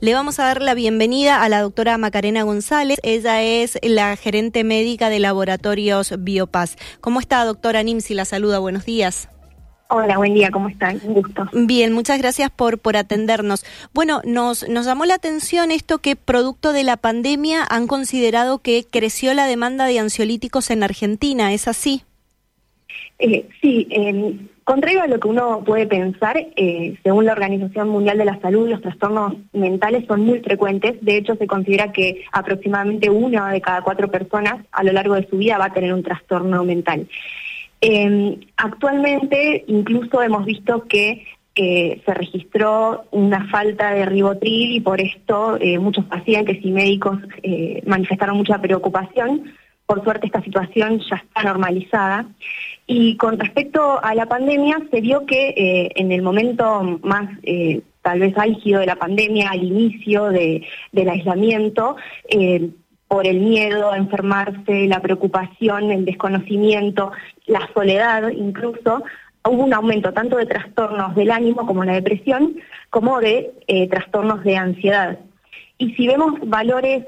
[0.00, 3.00] Le vamos a dar la bienvenida a la doctora Macarena González.
[3.02, 6.76] Ella es la gerente médica de Laboratorios Biopaz.
[7.00, 8.14] ¿Cómo está, doctora Nimsi?
[8.14, 8.60] La saluda.
[8.60, 9.28] Buenos días.
[9.90, 11.00] Hola, buen día, ¿cómo están?
[11.02, 11.48] Un gusto.
[11.52, 13.64] Bien, muchas gracias por, por atendernos.
[13.92, 18.86] Bueno, nos, nos llamó la atención esto que producto de la pandemia han considerado que
[18.88, 22.02] creció la demanda de ansiolíticos en Argentina, ¿es así?
[23.18, 24.36] Eh, sí, eh,
[24.68, 28.68] Contrario a lo que uno puede pensar, eh, según la Organización Mundial de la Salud,
[28.68, 30.98] los trastornos mentales son muy frecuentes.
[31.00, 35.26] De hecho, se considera que aproximadamente una de cada cuatro personas a lo largo de
[35.26, 37.08] su vida va a tener un trastorno mental.
[37.80, 45.00] Em, actualmente, incluso hemos visto que eh, se registró una falta de ribotril y por
[45.00, 47.18] esto eh, muchos pacientes y médicos
[47.86, 49.44] manifestaron mucha preocupación
[49.88, 52.26] por suerte esta situación ya está normalizada.
[52.90, 57.82] Y con respecto a la pandemia, se vio que eh, en el momento más eh,
[58.00, 61.96] tal vez álgido de la pandemia, al inicio del aislamiento,
[62.30, 62.70] eh,
[63.06, 67.12] por el miedo a enfermarse, la preocupación, el desconocimiento,
[67.44, 69.04] la soledad incluso,
[69.44, 72.56] hubo un aumento tanto de trastornos del ánimo como la depresión,
[72.88, 73.52] como de
[73.90, 75.18] trastornos de ansiedad.
[75.76, 77.04] Y si vemos valores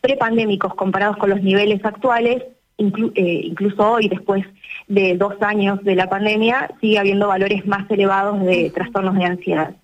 [0.00, 2.44] prepandémicos comparados con los niveles actuales,
[2.78, 4.44] eh, incluso hoy, después
[4.86, 9.74] de dos años de la pandemia, sigue habiendo valores más elevados de trastornos de ansiedad.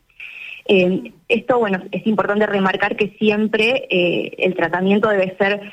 [0.69, 5.73] Eh, esto, bueno, es importante remarcar que siempre eh, el tratamiento debe ser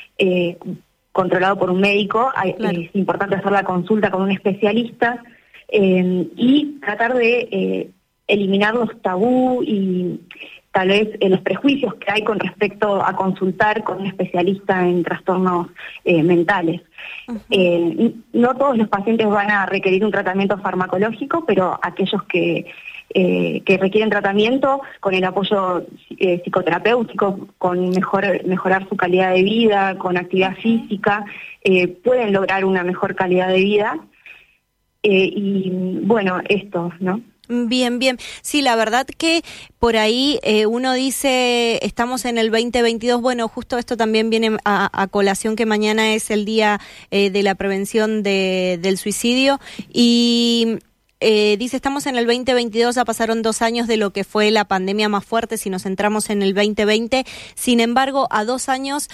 [1.11, 5.21] controlado por un médico, es importante hacer la consulta con un especialista
[5.71, 7.91] y tratar de
[8.27, 10.21] eliminar los tabú y
[10.71, 15.03] tal vez eh, los prejuicios que hay con respecto a consultar con un especialista en
[15.03, 15.67] trastornos
[16.05, 16.81] eh, mentales.
[17.49, 22.65] Eh, no todos los pacientes van a requerir un tratamiento farmacológico, pero aquellos que,
[23.11, 25.85] que requieren tratamiento con el apoyo
[26.43, 31.25] psicoterapéutico, con mejor, mejorar su calidad de vida, con actividad física,
[32.03, 33.99] pueden lograr una mejor calidad de vida.
[35.01, 35.71] y
[36.03, 37.21] bueno, esto, ¿no?
[37.51, 38.19] Bien, bien.
[38.43, 39.43] Sí, la verdad que
[39.79, 45.07] por ahí eh, uno dice, estamos en el 2022, bueno, justo esto también viene a,
[45.09, 46.79] colación que mañana es el día
[47.09, 49.59] eh, de la prevención del suicidio
[49.91, 50.77] y
[51.21, 54.65] eh, dice, estamos en el 2022, ya pasaron dos años de lo que fue la
[54.65, 57.25] pandemia más fuerte, si nos centramos en el 2020.
[57.55, 59.09] Sin embargo, a dos años,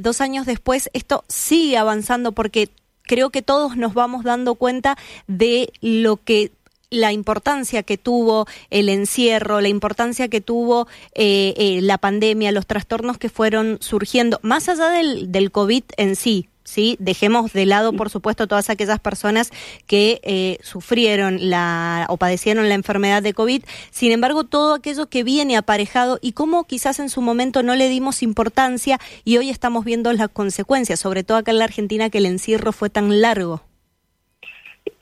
[0.00, 2.70] dos años después, esto sigue avanzando porque
[3.02, 4.98] creo que todos nos vamos dando cuenta
[5.28, 6.50] de lo que
[6.92, 12.66] la importancia que tuvo el encierro, la importancia que tuvo eh, eh, la pandemia, los
[12.66, 16.96] trastornos que fueron surgiendo, más allá del, del COVID en sí, ¿sí?
[17.00, 19.50] Dejemos de lado, por supuesto, todas aquellas personas
[19.86, 23.64] que eh, sufrieron la o padecieron la enfermedad de COVID.
[23.90, 27.88] Sin embargo, todo aquello que viene aparejado y cómo quizás en su momento no le
[27.88, 32.18] dimos importancia y hoy estamos viendo las consecuencias, sobre todo acá en la Argentina que
[32.18, 33.62] el encierro fue tan largo.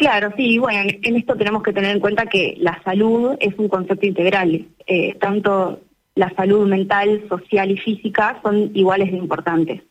[0.00, 3.68] Claro, sí, bueno, en esto tenemos que tener en cuenta que la salud es un
[3.68, 5.80] concepto integral, eh, tanto
[6.14, 9.82] la salud mental, social y física son iguales de importantes.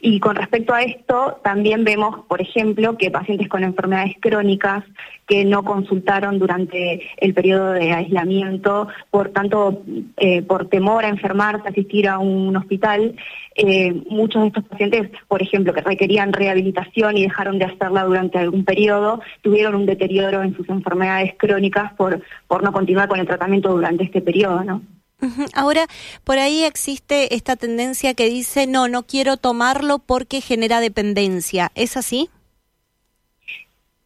[0.00, 4.84] Y con respecto a esto, también vemos, por ejemplo, que pacientes con enfermedades crónicas
[5.26, 9.82] que no consultaron durante el periodo de aislamiento, por tanto,
[10.18, 13.16] eh, por temor a enfermarse, asistir a un hospital,
[13.56, 18.38] eh, muchos de estos pacientes, por ejemplo, que requerían rehabilitación y dejaron de hacerla durante
[18.38, 23.26] algún periodo, tuvieron un deterioro en sus enfermedades crónicas por, por no continuar con el
[23.26, 24.82] tratamiento durante este periodo, ¿no?
[25.54, 25.86] Ahora,
[26.24, 31.70] por ahí existe esta tendencia que dice, no, no quiero tomarlo porque genera dependencia.
[31.74, 32.28] ¿Es así?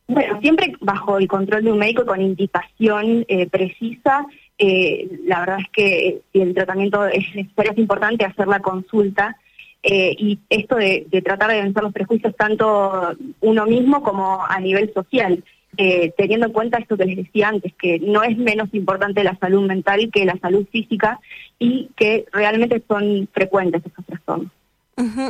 [0.07, 4.27] Bueno, siempre bajo el control de un médico con indicación eh, precisa.
[4.57, 9.37] Eh, la verdad es que si el tratamiento es necesario, es importante hacer la consulta.
[9.83, 14.59] Eh, y esto de, de tratar de vencer los prejuicios tanto uno mismo como a
[14.61, 15.45] nivel social.
[15.77, 19.37] Eh, teniendo en cuenta esto que les decía antes, que no es menos importante la
[19.39, 21.21] salud mental que la salud física
[21.59, 24.51] y que realmente son frecuentes estos trastornos.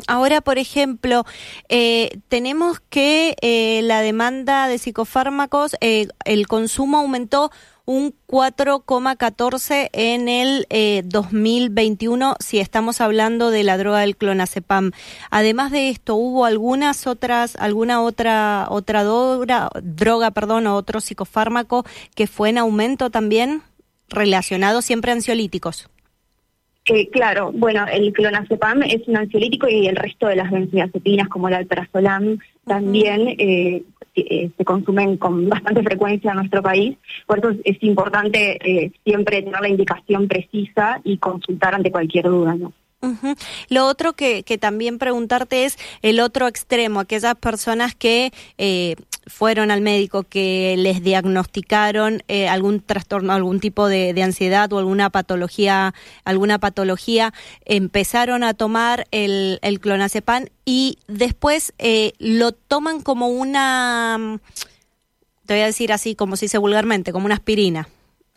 [0.07, 1.25] Ahora, por ejemplo,
[1.69, 7.51] eh, tenemos que eh, la demanda de psicofármacos, el consumo aumentó
[7.85, 10.67] un 4,14 en el
[11.07, 14.93] 2021 eh, si estamos hablando de la droga del clonazepam.
[15.31, 21.87] Además de esto, hubo algunas otras alguna otra otra droga, droga, perdón, o otro psicofármaco
[22.15, 23.63] que fue en aumento también
[24.11, 25.89] relacionado siempre a ansiolíticos.
[26.89, 31.49] Eh, claro, bueno, el clonazepam es un ansiolítico y el resto de las benzodiazepinas como
[31.49, 33.83] el alprazolam también eh,
[34.15, 36.97] eh, se consumen con bastante frecuencia en nuestro país.
[37.27, 42.73] Por eso es, importante siempre tener la indicación precisa y consultar ante cualquier duda, ¿no?
[43.69, 48.97] Lo otro que, que, también preguntarte es el otro extremo, aquellas personas que eh,
[49.29, 55.11] fueron al médico, que les diagnosticaron eh, algún trastorno, algún tipo de, ansiedad o alguna
[55.11, 55.95] patología,
[56.25, 57.33] alguna patología,
[57.65, 64.41] empezaron a tomar el, el clonazepam y después eh, lo toman como una,
[65.47, 67.89] te voy a decir así, como se dice vulgarmente, como una aspirina.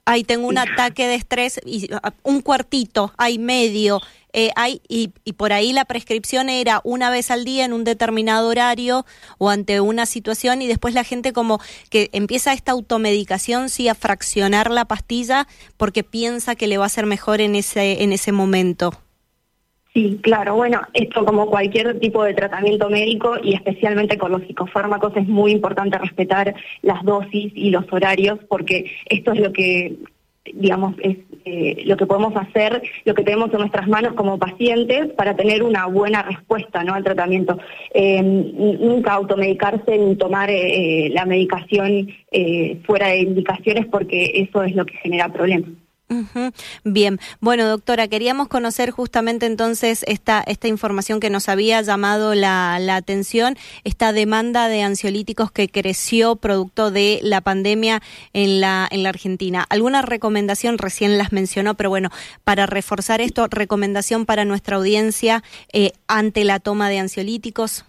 [0.05, 4.01] Ahí tengo un ataque de estrés y ah, un cuartito, hay medio,
[4.33, 7.83] eh, hay, y, y, por ahí la prescripción era una vez al día en un
[7.83, 9.05] determinado horario
[9.37, 11.59] o ante una situación y después la gente como
[11.89, 16.89] que empieza esta automedicación, sí, a fraccionar la pastilla porque piensa que le va a
[16.89, 18.93] ser mejor en ese, en ese momento.
[19.93, 20.55] Sí, claro.
[20.55, 25.51] Bueno, esto como cualquier tipo de tratamiento médico y especialmente con los psicofármacos es muy
[25.51, 29.97] importante respetar las dosis y los horarios porque esto es lo que
[30.53, 35.09] digamos, es eh, lo que podemos hacer, lo que tenemos en nuestras manos como pacientes
[35.13, 36.93] para tener una buena respuesta ¿no?
[36.93, 37.59] al tratamiento.
[37.93, 42.09] Eh, nunca automedicarse ni tomar eh, la medicación
[42.85, 45.69] fuera de indicaciones porque eso es lo que genera problemas.
[46.83, 52.79] Bien, bueno doctora, queríamos conocer justamente entonces esta, esta información que nos había llamado la,
[52.79, 58.01] la, atención, esta demanda de ansiolíticos que creció producto de la pandemia
[58.33, 59.65] en la, en la Argentina.
[59.69, 60.77] ¿Alguna recomendación?
[60.77, 62.09] Recién las mencionó, pero bueno,
[62.43, 67.85] para reforzar esto, recomendación para nuestra audiencia eh, ante la toma de ansiolíticos.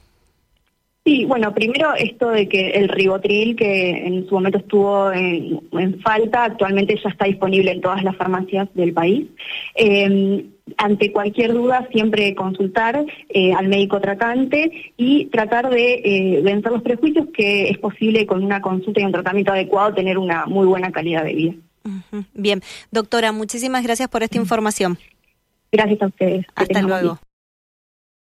[1.05, 6.45] Sí, bueno, primero esto de que el ribotril, que en su momento estuvo en, falta,
[6.45, 9.27] actualmente ya está disponible en todas las farmacias del país.
[9.75, 16.71] Em, ante cualquier duda, siempre consultar eh, al médico tratante y tratar de eh, vencer
[16.71, 20.67] los prejuicios que es posible con una consulta y un tratamiento adecuado tener una muy
[20.67, 21.55] buena calidad de vida.
[22.33, 22.63] Bien,
[22.93, 24.99] doctora, muchísimas gracias por esta información.
[25.73, 26.47] Gracias a ustedes.
[26.55, 27.19] Hasta luego.